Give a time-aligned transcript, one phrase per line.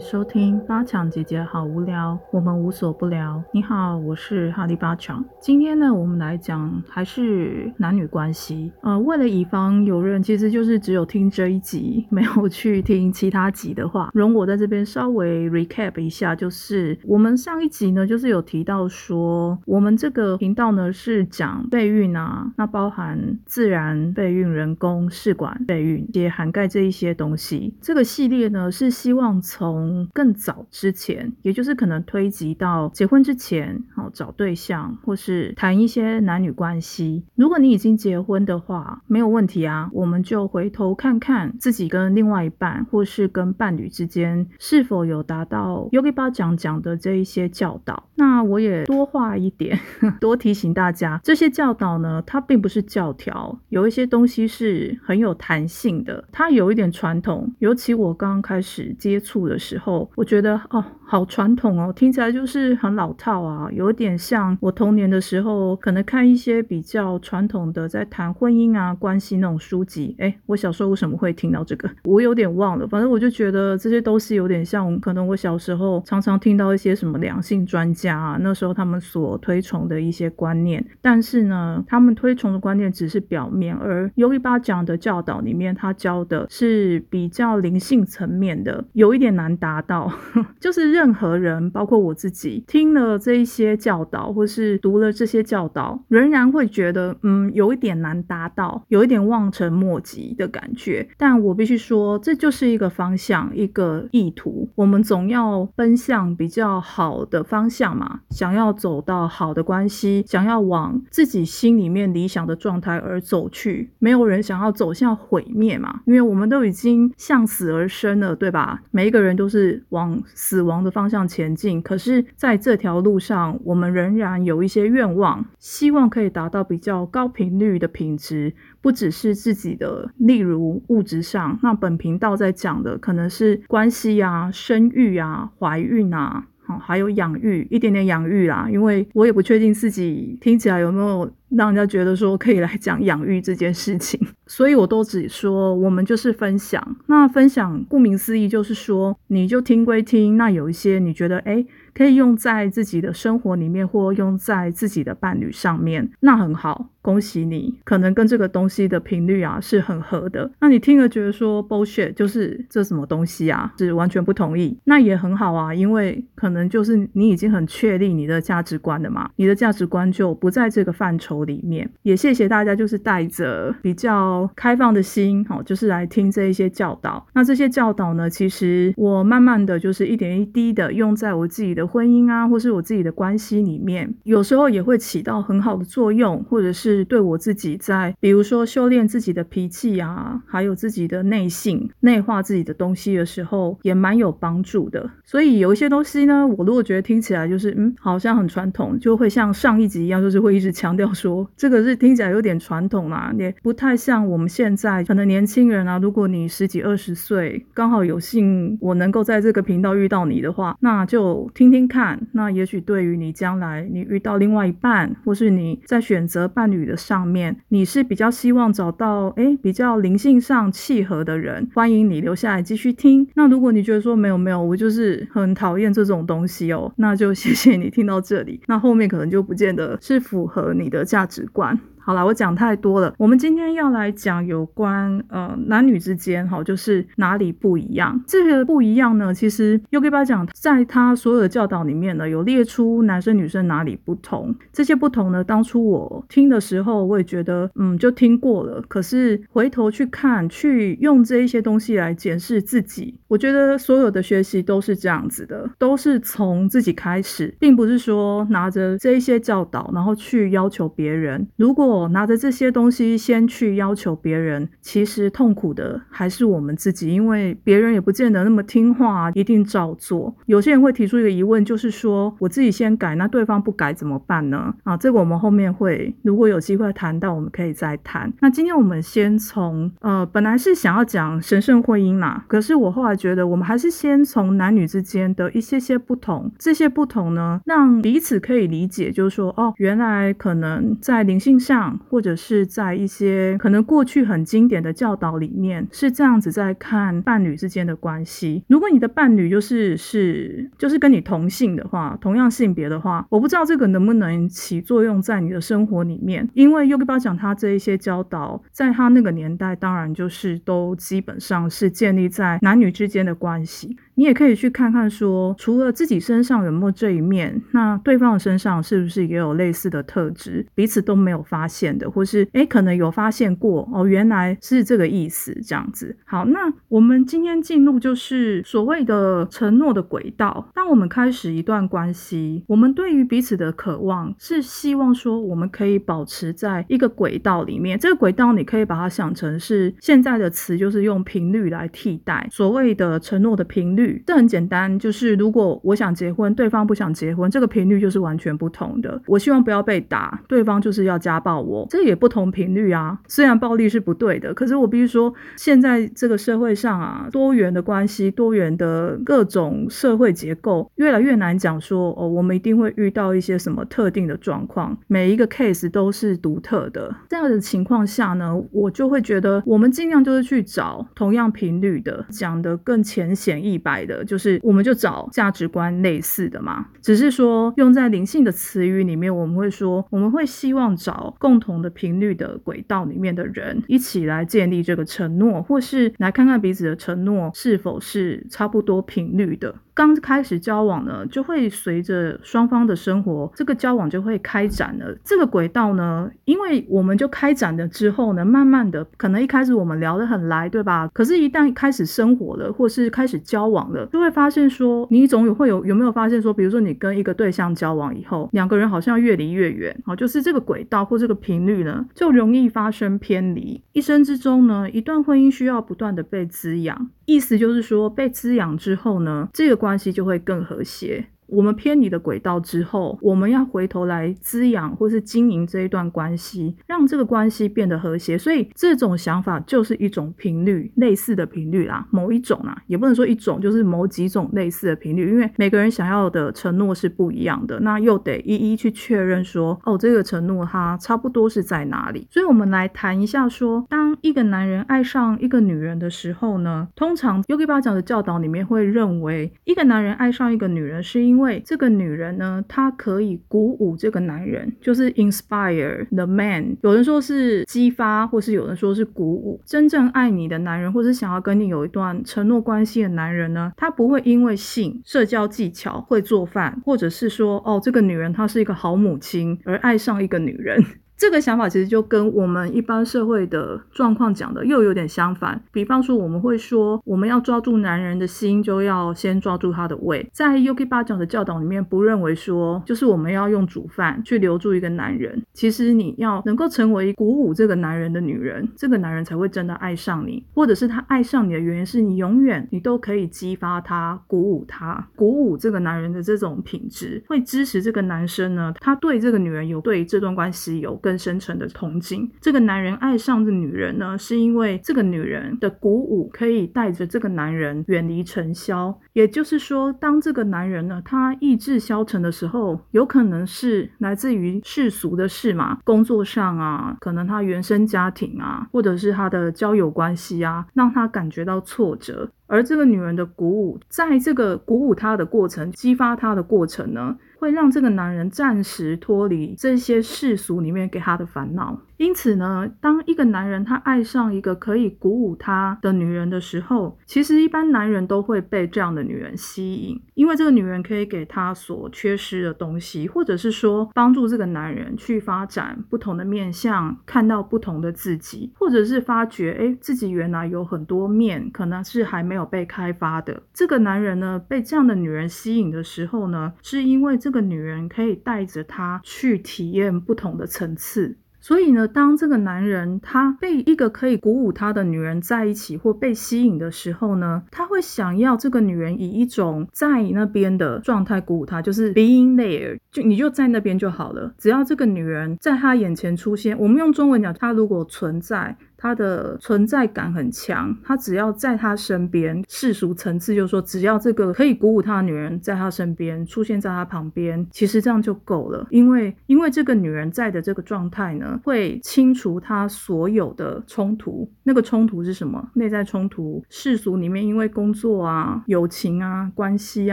[0.00, 3.42] 收听八强姐姐好无聊，我们无所不聊。
[3.52, 5.22] 你好，我是哈利八强。
[5.38, 8.72] 今天呢，我们来讲还是男女关系。
[8.80, 27.74] 呃，为了以防有人其实就是只有听这一集，没有去听其他集的话，容我在这边稍微 recap 一下，就是我们上一集呢，就是有提到说，我们这个频道呢是讲备孕啊，那包含自然备孕、人工试管备孕，也涵盖这一些东西。
[27.82, 37.24] 这个系列呢是希望从从更早之前，也就是可能推及到结婚之前，好找对象或是谈一些男女关系。
[37.34, 48.08] 如果你已经结婚的话，没有问题啊，我们就回头看看自己跟另外一半或是跟伴侣之间是否有达到 Yogi 巴讲讲的这一些教导。
[48.14, 49.76] 那我也多话一点，
[50.20, 59.40] 多提醒大家，这些教导呢，它并不是教条，有一些东西是很有弹性的，它有一点传统，尤其我刚刚开始接触。
[59.40, 70.14] 的时候，后我觉得哦，好传统哦，听起来就是很老套啊，有点像我童年的时候可能看一些比较传统的在谈婚姻啊关系那种书籍。
[70.18, 71.88] 哎，我小时候为什么会听到这个？
[72.04, 72.86] 我有点忘了。
[72.86, 80.84] 反正我就觉得这些都是有点像，可能我小时候常常听到一些什么两性专家啊，那时候他们所推崇的一些观念。
[81.00, 89.30] 但是呢，他们推崇的观念只是表面，而尤利巴讲的教导里面，他教的是比较灵性层面的，有一点。
[89.30, 90.12] 难达达到，
[90.58, 101.08] 就是任何人，包括我自己，听了这一些教导，或是读了这些教导，仍然会觉得，嗯，有一点难达到，有一点望尘莫及的感觉。
[101.16, 104.68] 但我必须说，这就是一个方向，一个意图。
[104.74, 113.90] 我们总要奔向比较好的方向嘛，想要走到好的关系，想要往自己心里面理想的状态而走去。
[114.00, 118.82] 没有人想要走向毁灭嘛，因为我们都已经向死而生了，对吧？
[118.90, 119.30] 每一个人。
[119.40, 131.58] 都是是往死亡的方向前进，可是在这条路上，我们仍然有一些愿望，希望可以达到比较高频率的品质，不只是自己的，例如物质上。
[131.62, 141.30] 那本频道在讲的可能是关系啊、生育啊、怀孕啊，好，还有养育，一点点养育啦，因为我也不确定自己听起来有没有。
[141.50, 146.96] 让人家觉得说可以来讲养育这件事情， 所以我都只说我们就是分享。
[147.06, 160.50] 那分享顾名思义就是说，你就听归听，那有一些你觉得哎可以用在自己的生活里面，或用在自己的伴侣上面，那很好，恭喜你，可能跟这个东西的频率啊是很合的。
[160.60, 171.39] 那你听了觉得说 bullshit，就是这什么东西啊，是完全不同意，那也很好啊，因为可能就是你已经很确立你的价值观了嘛，你的价值观就不在这个范畴。
[171.44, 177.26] 里面也谢谢大家，就是带着比较开放的心，好，就是来听这一些教导。
[177.34, 195.10] 那这些教导呢，其实我慢慢的就是一点一滴的用在我自己的婚姻啊，或是我自己的关系里面，有时候也会起到很好的作用，或者是对我自己在，比如说修炼自己的脾气啊，还有自己的内性、内化自己的东西的时候，也蛮有帮助的。
[195.24, 201.29] 所以有一些东西呢，我如果觉得听起来就是嗯，好像很传统，就会像上一集一样，就是会一直强调说。
[201.56, 205.98] 这个是听起来有点传统啦，也不太像我们现在可能年轻人啊。
[205.98, 212.28] 如果你十几二十岁，刚好有幸我能够在这个频道遇到你的话，那就听听看。
[212.32, 223.26] 那也许对于你将来你遇到另外一半，或是你在选择伴侣的上面，你是比较希望找到哎比较灵性上契合的人，欢迎你留下来继续听。
[223.34, 228.60] 那如果你觉得说没有没有，我就是很讨厌这种东西哦，那就谢谢你听到这里。
[228.66, 231.19] 那后面可能就不见得是符合你的价。
[231.20, 231.78] 价值观。
[232.02, 233.14] 好了，我讲太多了。
[233.18, 238.20] 我们今天要来讲有关呃男女之间哈，就是哪里不一样。
[238.26, 244.54] 这个不一样呢，其实又给大家讲，在他所有的教导里面呢，有列出男生女生哪里不同。
[244.72, 248.82] 这些不同呢，当初我听的时候，我也觉得嗯，就听过了。
[248.88, 261.46] 可是回头去看，去用这一些东西来检视自己，我觉得所有的学习都是这样子的，都是从自己开始，并不是说拿着这一些教导，然后去要求别人。
[261.56, 270.34] 如果拿着这些东西先去要求别人，其实痛苦的还是我们自己，因为别人也不见得那么听话，一定照做。
[270.46, 274.74] 有些人会提出一个疑问，就是说我自己先改，那对方不改怎么办呢？
[274.84, 278.32] 啊，这个我们后面会如果有机会谈到，我们可以再谈。
[278.40, 298.64] 那今天我们先从呃，本来是想要讲神圣婚姻啦，可是我后来觉得，我们还是先从男女之间的一些些不同，这些不同呢，让彼此可以理解，就是说哦，原来可能在灵性上或者是在一些可能过去很经典的教导里面是这样子在看伴侣之间的关系。
[298.68, 313.96] 如果你的伴侣就是是就是跟你同性的话，同样性别的话，我不知道这个能不能起作用在你的生活里面，因为 Yogi 巴讲他这一些教导，在他那个年代，当然就是都基本上是建立在男女之间的关系。
[314.20, 326.14] 你也可以去看看，说除了自己身上有没有这一面，那对方的身上是不是也有类似的特质，彼此都没有发现的，或是诶可能有发现过哦，原来是这个意思，这样子。
[326.26, 330.70] 好，那我们今天进入就是所谓的承诺的轨道。
[330.74, 337.98] 当我们开始一段关系，我们对于彼此的渴望是希望说，我们可以保持在一个轨道里面。
[337.98, 344.09] 这个轨道你可以把它想成是现在的词，就是用频率来替代所谓的承诺的频率。
[344.26, 349.20] 这很简单，就是如果我想结婚，对方不想结婚，这个频率就是完全不同的。
[349.26, 353.18] 我希望不要被打，对方就是要家暴我，这也不同频率啊。
[353.28, 367.14] 虽然暴力是不对的，可是我必须说，现在这个社会上啊，多元的关系、多元的各种社会结构，越来越难讲说哦，我们一定会遇到一些什么特定的状况，每一个 case 都是独特的。
[367.28, 373.89] 这样的情况下呢，我就会觉得，我们尽量就是去找同样频率的，讲的更浅显易白。
[374.06, 389.74] 的就是，我们就找价值观类似的嘛，只是说用在灵性的词语里面，我们会说，我们会希望找共同的频率的轨道里面的人一起来建立这个承诺，或是来看看彼此的承诺是否是差不多频率的。
[390.00, 395.14] 刚开始交往呢，就会随着双方的生活，这个交往就会开展了。
[395.22, 401.06] 这个轨道呢，因为我们就开展了之后呢，慢慢的，可能一开始我们聊得很来，对吧？
[401.12, 413.82] 可是，一旦开始生活了，或是开始交往了，就会发现说，你总有会有有没有发现说，比如说你跟一个对象交往以后，两个人好像越离越远，好，就是这个轨道或这个频率呢，就容易发生偏离。
[413.92, 421.26] 一生之中呢，一段婚姻需要不断的被滋养，意思就是说，被滋养之后呢，这个关关系就会更和谐。
[421.50, 428.38] 我们偏离的轨道之后，我们要回头来滋养或是经营这一段关系，让这个关系变得和谐。
[428.38, 435.28] 所以这种想法就是一种频率，类似的频率啦，某一种啊，也不能说一种，就是某几种类似的频率。
[435.30, 442.26] 因为每个人想要的承诺是不一样的，那又得一一去确认说，哦，这个承诺它差不多是在哪里。
[442.30, 456.76] 所以我们来谈一下，说当一个男人爱上一个女人的时候呢，通常 Yogi 巴讲的教导里面会认为，一个男人爱上一个女人是因为因为这个女人呢，她可以鼓舞这个男人，就是 inspire the man。
[456.82, 459.58] 有人说是激发，或是有人说是鼓舞。
[459.64, 470.84] 真正爱你的男人，或是想要跟你有一段承诺关系的男人呢，他不会因为性、社交技巧、会做饭，或者是说哦，这个女人她是一个好母亲而爱上一个女人。
[471.20, 475.62] 这个想法其实就跟我们一般社会的状况讲的又有点相反。
[475.70, 480.26] 比方说，我们会说，我们要抓住男人的心，就要先抓住他的胃。
[480.32, 485.42] 在 Yogi 巴讲的教导里面，不认为说，就是我们要用煮饭去留住一个男人。
[485.52, 501.09] 其实你要能够成为鼓舞这个男人的女人，这个男人才会真的爱上你，或者是他爱上你的原因是你永远你都可以激发他、鼓舞他、鼓舞这个男人的这种品质，会支持这个男生呢，他对这个女人有对这段关系有更。
[501.10, 502.30] 更深沉的同情。
[502.40, 508.96] 这个男人爱上这女人呢，是因为这个女人的鼓舞可以带着这个男人远离尘嚣。
[509.12, 522.30] 也就是说，当这个男人呢，他意志消沉的时候，有可能是来自于世俗的事嘛，工作上啊，可能他原生家庭啊，或者是他的交友关系啊，让他感觉到挫折。
[522.50, 527.16] 而这个女人的鼓舞，在这个鼓舞她的过程、激发她的过程呢？
[527.38, 531.78] 会让这个男人暂时脱离这些世俗里面给他的烦恼。
[532.00, 553.42] 因此呢，当一个男人他爱上一个可以鼓舞他的女人的时候，其实一般男人都会被这样的女人吸引，因为这个女人可以给他所缺失的东西，或者是说帮助这个男人去发展不同的面相，看到不同的自己，或者是发觉哎自己原来有很多面可能是还没有被开发的。
[553.52, 561.18] 这个男人呢被这样的女人吸引的时候呢，是因为这个女人可以带着他去体验不同的层次。
[561.40, 574.32] 所以呢，当这个男人他被一个可以鼓舞他的女人在一起或被吸引的时候呢，他会想要这个女人以一种在那边的状态鼓舞他，就是 being there，就你就在那边就好了。
[574.38, 578.56] 只要这个女人在他眼前出现，我们用中文讲，她如果存在。
[578.80, 588.66] 他的存在感很强，他只要在他身边，世俗层次就是说，只要这个可以鼓舞他的女人在他身边出现在他旁边，其实这样就够了。
[588.70, 594.26] 因为因为这个女人在的这个状态呢，会清除他所有的冲突。
[594.42, 595.50] 那个冲突是什么？
[595.54, 599.92] 内在冲突，世俗里面因为工作啊、友情啊、关系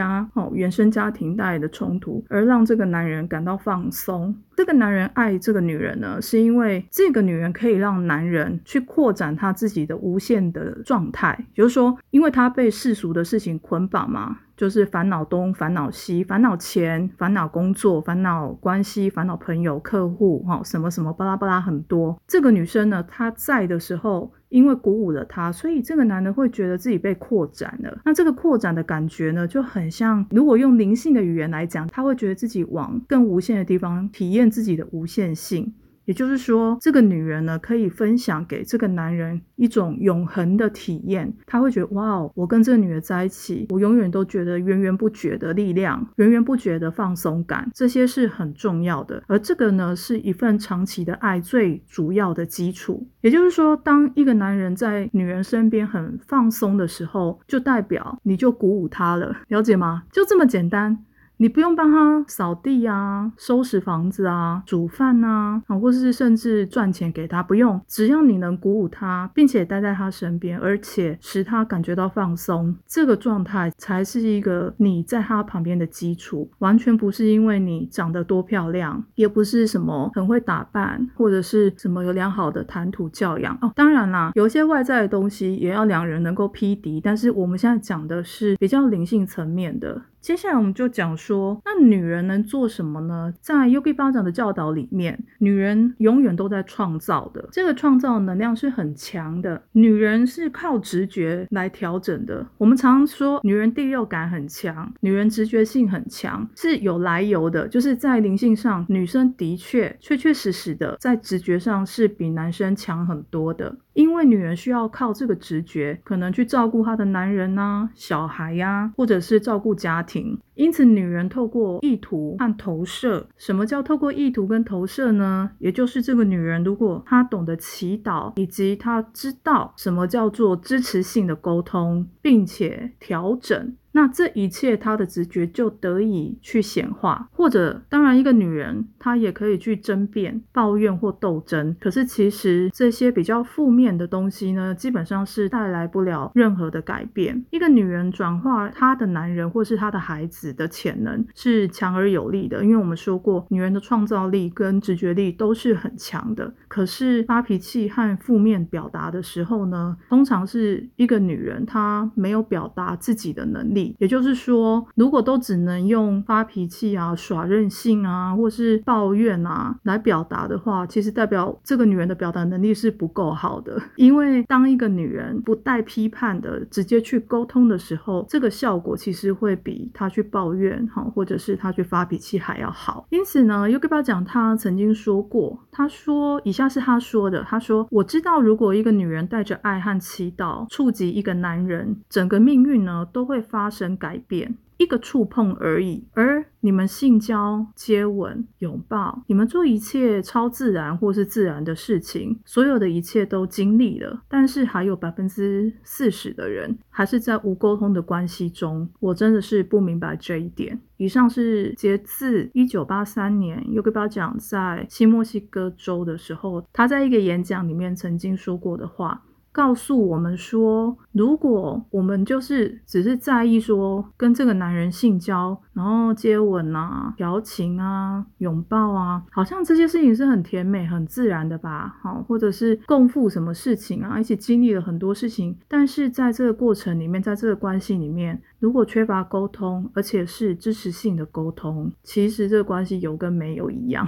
[0.00, 4.34] 啊、哦原生家庭带来的冲突，而让这个男人感到放松。
[4.58, 14.38] 这个男人爱这个女人呢，是因为这个女人可以让男人去扩展他自己的无限的状态，就是说，因为他被世俗的事情捆绑嘛。
[14.56, 22.20] 就是烦恼东，烦恼西，烦恼钱，烦恼工作，烦恼关系，烦恼朋友、客户，哈，什么什么巴拉巴拉很多。
[22.26, 28.00] 这个女生呢，她在的时候，因为鼓舞了他，所以这个男的会觉得自己被扩展了。
[28.04, 35.74] 那这个扩展的感觉呢，就很像，如果用灵性的语言来讲，他会觉得自己往更无限的地方体验自己的无限性。
[36.08, 41.30] 也就是说，这个女人呢，可以分享给这个男人一种永恒的体验。
[41.44, 49.22] 他会觉得，哇哦，我跟这个女人在一起，我永远都觉得源源不绝的力量，源源不绝的放松感，这些是很重要的。
[49.26, 53.06] 而这个呢，是一份长期的爱最主要的基础。
[53.20, 60.04] 也就是说，当一个男人在女人身边很放松的时候，就代表你就鼓舞他了，了解吗？
[60.10, 61.04] 就这么简单。
[61.40, 76.50] 你不用帮他扫地啊、收拾房子啊、煮饭啊，啊，或是甚至赚钱给他，不用，只要你能鼓舞他，并且待在他身边，而且使他感觉到放松，这个状态才是一个你在他旁边的基础。
[76.58, 83.70] 完全不是因为你长得多漂亮，也不是什么很会打扮，或者是什么有良好的谈吐教养哦。
[83.76, 90.02] 当然啦，有些外在的东西也要两人能够匹敌，但是我们现在讲的是比较灵性层面的。
[90.28, 93.32] 接下来我们就讲说，那女人能做什么呢？
[93.40, 99.62] 在 Yogi 巴掌的教导里面，女人永远都在创造的，这个创造能量是很强的。
[99.72, 102.46] 女人是靠直觉来调整的。
[102.58, 107.66] 我们常说，女人第六感很强，女人直觉性很强，是有来由的。
[107.66, 113.74] 就是在灵性上，女生的确确确实实的在直觉上是比男生强很多的。
[113.98, 120.38] 因为女人需要靠这个直觉，可能去照顾她的男人呐、小孩呀，或者是照顾家庭。
[120.54, 125.50] 因此，女人透过意图和投射，什么叫透过意图跟投射呢？
[125.58, 133.74] 也就是这个女人，如果她懂得祈祷，以及她知道什么叫做支持性的沟通，并且调整。
[133.98, 141.74] 那这一切，她的直觉就得以去显化，或者当然，一个女人她也可以去争辩、抱怨或斗争。
[141.80, 147.44] 可是其实这些比较负面的东西呢，基本上是带来不了任何的改变。
[147.50, 156.54] 一个女人转化她的男人或是她的孩子的潜能是强而有力的，因为我们说过，女人的创造力跟直觉力都是很强的。
[156.68, 163.87] 可是发脾气和负面表达的时候呢，通常是一个女人她没有表达自己的能力。
[163.98, 173.80] 也就是说，如果都只能用发脾气啊、耍任性啊，或是抱怨啊来表达的话，其实代表这个女人的表达能力是不够好的。
[173.96, 183.06] 因为当一个女人不带批判的直接去沟通的时候，这个效果其实会比她去抱怨哈，或者是她去发脾气还要好。
[183.10, 193.70] 因此呢，Yogi 巴讲他曾经说过，他说以下是他说的：他说，我知道如果一个女人带着爱和祈祷触及一个男人，整个命运呢都会发。
[193.70, 196.06] 生改变，一个触碰而已。
[196.14, 204.22] 而你们性交、接吻、拥抱，你们做一切超自然或是自然的事情，所有的一切都经历了。
[204.28, 208.88] 但是还有百分之四十的人还是在无沟通的关系中。
[208.98, 210.80] 我真的是不明白这一点。
[210.96, 219.22] 以上是截自一九八三年尤格巴讲在新墨西哥州的时候，他在一个演讲里面曾经说过的话。
[219.58, 231.98] 告诉我们说，如果我们就是只是在意说跟这个男人性交，然后接吻啊、调情啊、拥抱啊，好像这些事情是很甜美、很自然的吧？
[232.00, 244.06] 好，或者是共赴什么事情啊，一起经历了很多事情，但是在这个过程里面，在这个关系里面，如果缺乏沟通，而且是支持性的沟通，其实这个关系有跟没有一样。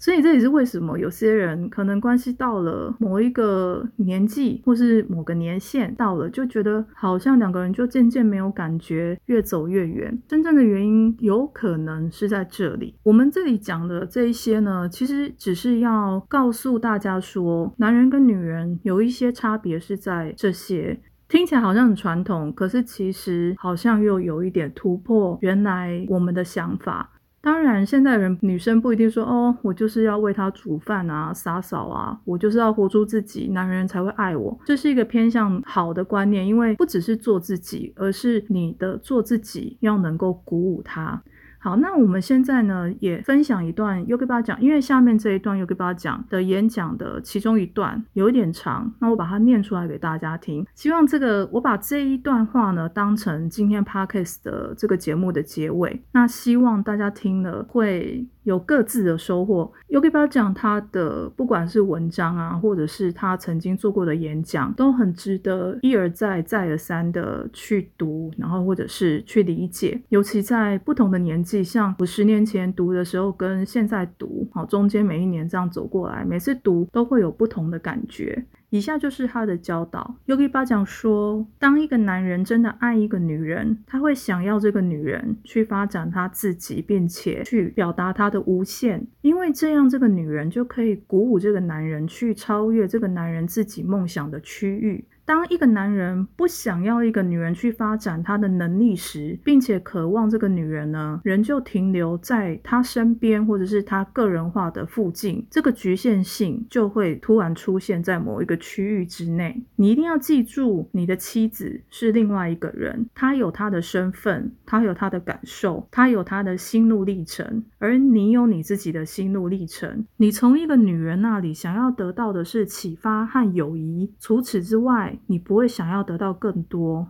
[0.00, 10.18] 所以这也是为什么有些人可能关系到了某一个年纪，或是某个年限到了，就觉得好像两个人就渐渐没有感觉，越走越远。
[10.26, 12.96] 真正的原因有可能是在这里。
[13.02, 20.98] 我们这里讲的这一些呢，其实只是要告诉大家说，男人跟女人有一些差别是在这些。
[21.28, 27.08] 听起来好像很传统，可是其实好像又有一点突破原来我们的想法。
[27.42, 34.58] 当然，现代人女生不一定说哦，我就是要为他煮饭啊、洒扫啊，我就是要活出自己，男人才会爱我。
[34.66, 41.22] 这是一个偏向好的观念，因为不只是做自己，而是你的做自己要能够鼓舞他。
[41.62, 50.66] 好，那我们现在呢也分享一段 Yogi 巴讲，因为下面这一段 Yogi 巴讲的演讲的其中一段有一点长，那我把它念出来给大家听。
[50.74, 58.26] 希望这个我把这一段话呢当成今天 Podcast 的这个节目的结尾，那希望大家听了会。
[58.50, 59.72] 有各自的收获。
[59.88, 70.00] Yogi 巴讲他的不管是文章啊，或者是他曾经做过的演讲，都很值得一而再、再而三的去读，然后或者是去理解。
[70.08, 78.44] 尤其在不同的年纪，像我十年前读的时候，跟现在读，好中间每一年这样走过来，每次读都会有不同的感觉。
[78.70, 80.16] 以下就是他的教导。
[80.26, 95.04] Yogi 巴讲说，当一个男人真的爱一个女人，他会想要这个女人去发展他自己，并且去表达他的无限，因为这样这个女人就可以鼓舞这个男人去超越这个男人自己梦想的区域。
[95.30, 109.62] 当一个男人不想要一个女人去发展他的能力时，并且渴望这个女人呢，仍旧停留在他身边或者是他个人化的附近，这个局限性就会突然出现在某一个区域之内。
[109.76, 120.04] 你一定要记住，你的妻子是另外一个人，她有她的身份，她有她的感受，她有她的心路历程，而你有你自己的心路历程。
[120.16, 125.16] 你从一个女人那里想要得到的是启发和友谊，除此之外。
[125.26, 127.08] 你不会想要得到更多。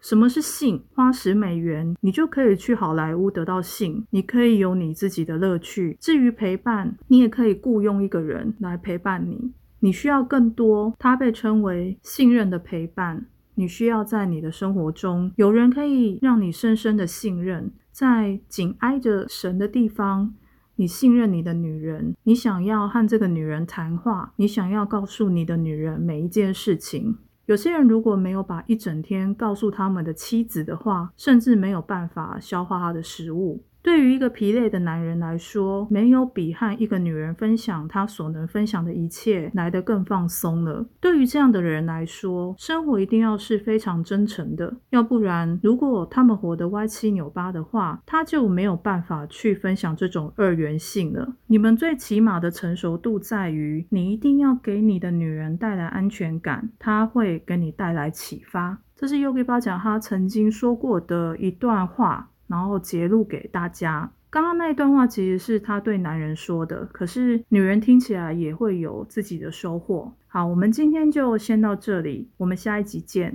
[0.00, 0.84] 什么是性？
[0.94, 4.06] 花十美元，你就可以去好莱坞得到性。
[4.10, 5.96] 你可以有你自己的乐趣。
[6.00, 9.52] 至于陪伴，你也可以雇佣一个人来陪伴你。
[9.80, 13.26] 你需要更多，它被称为信任的陪伴。
[13.56, 20.32] 你需要在你的生活中有人可以让你深深的信任，在紧挨着神的地方，
[20.76, 22.14] 你信任你的女人。
[22.22, 27.18] 你想要和这个女人谈话，你想要告诉你的女人每一件事情。
[27.48, 33.64] 有些人如果没有把一整天告诉他们的妻子的话，甚至没有办法消化他的食物。
[33.88, 40.86] 对于一个疲累的男人来说，没有比和一个女人分享他所能分享的一切来得更放松了。
[41.00, 51.36] 对于这样的人来说，生活一定要是非常真诚的，要不然，如果他们活得歪七扭八的话，他就没有办法去分享这种二元性了。
[51.46, 58.76] 你们最起码的成熟度在于，你一定要给你的女人带来安全感，她会给你带来启发。
[58.94, 62.28] 这是 Yogi 巴讲他曾经说过的一段话。
[62.48, 70.12] 然后揭露给大家，刚刚那一段话其实是他对男人说的，可是女人听起来也会有自己的收获。
[70.26, 73.32] 好，我们今天就先到这里，我们下一集见。